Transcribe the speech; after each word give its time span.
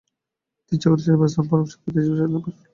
তিনি 0.65 0.79
চাকুরি 0.81 1.01
ছেড়ে 1.05 1.17
ব্যবস্থাপনায় 1.19 1.49
পরামর্শদাতা 1.51 1.85
হিসেবে 1.85 1.93
স্বাধীন 2.05 2.09
ব্যবসায়ে 2.09 2.29
লিপ্ত 2.33 2.47
হন। 2.59 2.67